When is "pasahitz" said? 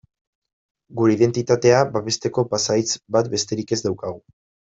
2.55-2.89